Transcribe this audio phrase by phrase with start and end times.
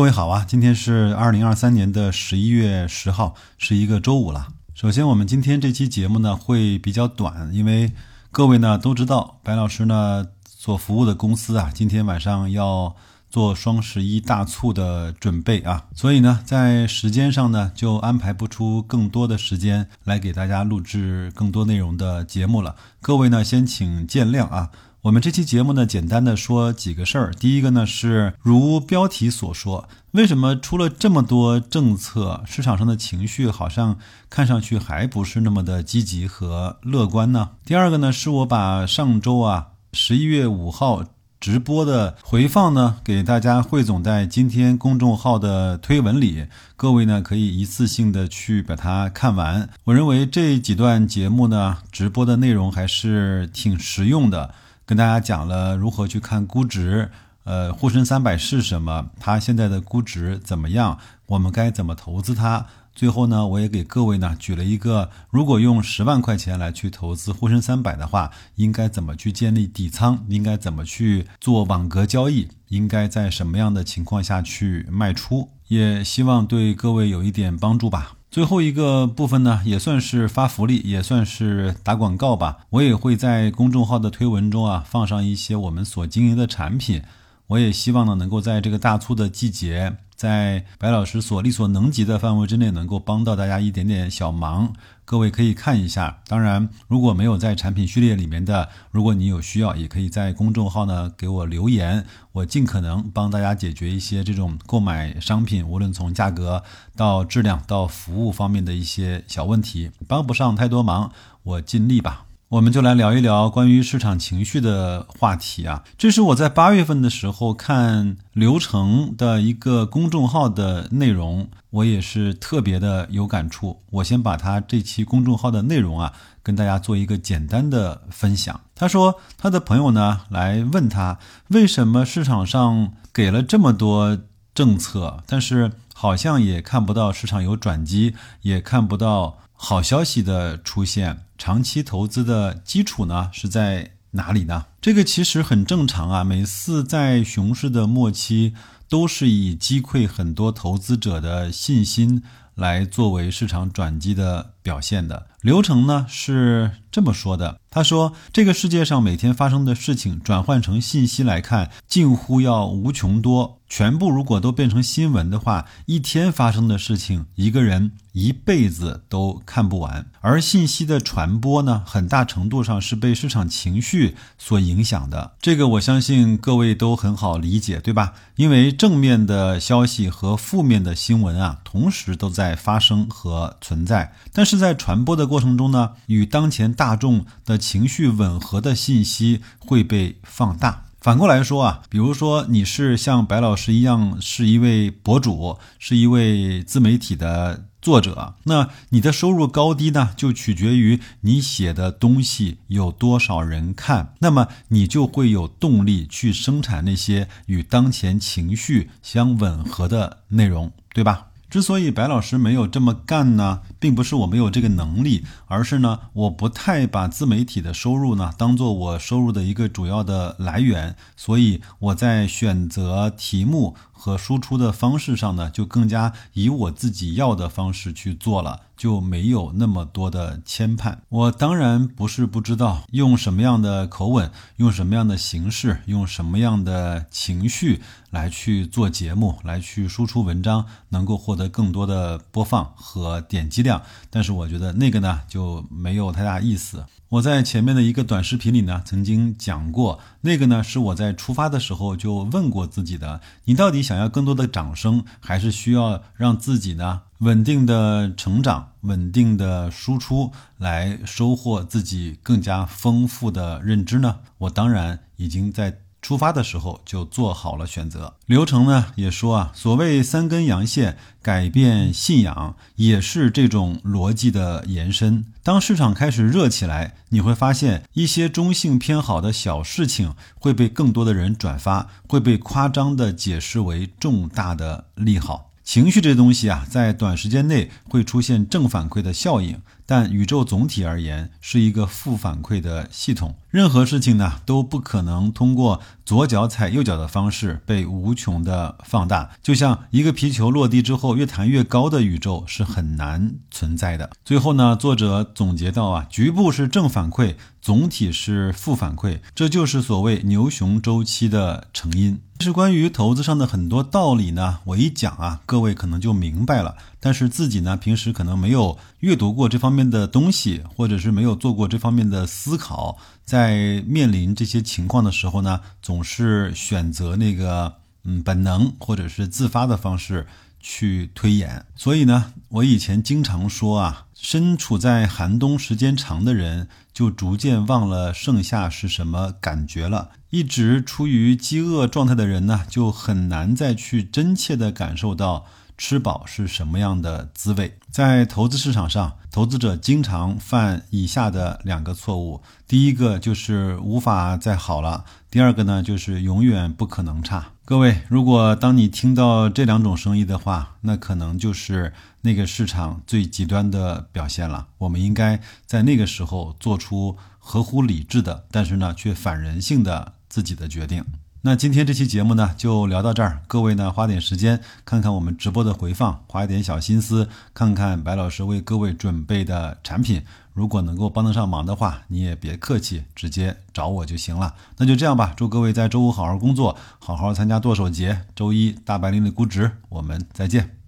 [0.00, 4.48] 各位好啊，今天是二零二三年的十一月十号，是一个周五了。
[4.72, 7.92] 首先，我们今天这期节目呢会比较短，因为
[8.30, 12.96] 各位呢都知道，白老师呢所服务的公司啊，今天晚上要
[13.28, 22.74] 做双十一大促的准备啊，所以呢，在时间上呢就安排不出更多的时间来给大家录制更多内容的节目了。
[23.02, 24.70] 各位呢，先请见谅啊。
[25.02, 27.32] 我们这期节目呢，简单的说几个事儿。
[27.32, 33.96] 第一个呢是，如标题所说，为什么出了这么多政策，市场上的情绪好像
[34.28, 37.52] 看上去还不是那么的积极和乐观呢？
[37.64, 41.02] 第二个呢，是我把上周啊十一月五号
[41.40, 46.44] 直播的回放呢，给大家汇总在今天公众号的推文里，
[46.76, 49.70] 各位呢可以一次性的去把它看完。
[49.84, 54.52] 我认为这几段节目呢，直播的内容还是挺实用的。
[54.90, 57.08] 跟大家讲了如何去看估值，
[57.44, 62.66] 呃，沪深三百是什么，它现在的估值怎么样，我们该怎么投资它？
[62.92, 78.16] 最后呢，我也给各位呢举了一个，如果用十万块钱来去投资沪深三百的话，应该怎么去建立底仓，应该怎么去做网格交易，应该在什么样的情况下去卖出，也希望对各位有一点帮助吧。
[78.30, 82.58] 最后一个部分呢，也算是发福利，也算是打广告吧。
[82.70, 87.02] 我也会在公众号的推文中啊，放上一些我们所经营的产品。
[87.50, 89.96] 我也希望呢，能够在这个大促的季节。
[90.14, 94.72] 在白老师所力所能及的范围之内，能够帮到大家一点点小忙，
[95.04, 96.20] 各位可以看一下。
[96.28, 106.62] 当然，如果没有在产品序列里面的，如果你有需要，也可以在公众号呢给我留言，我尽可能帮大家解决一些这种购买商品，无论从价格
[106.94, 111.10] 到质量到服务方面的一些小问题，帮不上太多忙，
[111.42, 112.26] 我尽力吧。
[112.50, 115.84] 我们就来聊一聊关于市场情绪的话题啊。
[115.96, 123.80] 这是我在八月份的时候看流程的一个公众号的内容，我也是特别的有感触。
[123.90, 126.12] 我先把他这期公众号的内容啊，
[126.42, 128.60] 跟大家做一个简单的分享。
[128.74, 134.18] 他说他的朋友呢来问他，为什么市场上给了这么多
[134.52, 139.36] 政策，但是好像也看不到市场有转机，也看不到。
[139.52, 144.64] 好消息的出现，长期投资的基础呢是在哪里呢？
[144.80, 146.24] 这个其实很正常啊。
[146.24, 148.54] 每次在熊市的末期，
[148.88, 152.22] 都是以击溃很多投资者的信心
[152.54, 155.26] 来作为市场转机的表现的。
[155.40, 163.58] 流程呢是这么说的：他说，这个世界上每天发生的事情，转换成信息来看，近乎要无穷多。
[163.66, 170.10] 全部如果都变成新闻的话，一天发生的事情，一个人一辈子都看不完。
[170.20, 175.36] 而信息的传播呢，很大程度上是被市场情绪所影响的。
[175.40, 178.14] 这个我相信各位都很好理解，对吧？
[178.34, 184.14] 因为正面的消息和负面的新闻啊，同时都在在发生和存在。
[184.32, 190.86] 但是在传播的过程中呢，与当前大众的情绪吻合的信息会被放大。
[191.02, 211.28] 反过来说啊，比如说你是像白老师一样是一位博主，是一位自媒体的作者，那你的收入高低呢，就取决于你写的东西有多少人看，那么你就会有动力去生产那些与当前情绪相吻合的内容，对吧？
[211.50, 228.60] 之所以白老师没有这么干呢，并不是我没有这个能力，而是呢，我不太把自媒体的收入呢当做我收入的一个主要的来源，所以我在选择题目和输出的方式上呢，就更加以我自己要的方式去做了。
[228.80, 230.96] 就没有那么多的牵绊。
[231.10, 243.82] 我当然不是不知道用什么样的口吻、用什么样的形式、用什么样的情绪来去做节目、来去输出文章，能够获得更多的播放和点击量。
[244.08, 246.86] 但是我觉得那个呢就没有太大意思。
[247.10, 257.02] 我在前面的一个短视频里呢曾经讲过，那个呢是我在出发的时候就问过自己的：你到底想要更多的掌声，还是需要让自己呢？
[257.18, 264.20] 稳定的成长，稳定的输出，来收获自己更加丰富的认知呢？
[264.38, 268.14] 我当然已经在出发的时候就做好了选择。
[268.26, 275.24] 流程呢也说啊，所谓三根阳线改变信仰，也是这种逻辑的延伸。
[275.42, 285.49] 当市场开始热起来，你会发现一些中性偏好的小事情会被更多的人转发，会被夸张的解释为重大的利好。
[285.70, 293.36] 情绪这东西啊，在短时间内会出现正反馈的效应，但宇宙总体而言是一个负反馈的系统。
[293.50, 295.80] 任何事情呢，都不可能通过
[296.10, 304.10] 左脚踩右脚的方式被无穷的放大，就像一个皮球落地之后越弹越高的宇宙是很难存在的。
[304.24, 312.20] 最后呢，作者总结到啊，局部是正反馈，总体是负反馈，这就是所谓牛熊周期的成因。
[312.40, 316.74] 是关于投资上的很多道理呢，我一讲啊，各位可能就明白了。
[317.00, 327.74] 但是自己呢，平时可能没有阅读过这方面的东西，或者是没有做过这方面的思考，在面临这些情况的时候呢，总是选择那个
[328.04, 330.26] 嗯本能或者是自发的方式
[330.60, 331.64] 去推演。
[331.74, 334.06] 所以呢，我以前经常说啊。
[334.22, 340.10] 身处在寒冬时间长的人，就逐渐忘了盛夏是什么感觉了。
[340.28, 345.46] 一直处于饥饿状态的人呢，就很难再去真切地感受到
[345.80, 347.78] 吃饱是什么样的滋味。
[347.90, 357.52] 在投资市场上，投资者经常犯以下的两个错误：第一个就是无法再好了；第二个呢，就是永远不可能差。
[357.64, 364.68] 各位，如果当你听到这两种声音的话，那可能就是那个市场最极端的表现了。
[364.76, 371.02] 我们应该在那个时候做出合乎理智的，但是呢却反人性的自己的决定。
[371.42, 373.40] 那今天这期节目呢，就聊到这儿。
[373.46, 380.22] 各位呢，花点时间看看我们直播的回放，花一点小心思看看白老师为各位准备的产品。
[380.52, 384.54] 如果能够帮得上忙的话，你也别客气，直接找我就行了。
[384.76, 388.20] 那就这样吧，祝各位在周五好好工作，好好参加剁手节。
[388.36, 390.79] 周一大白领的估值，我们再见。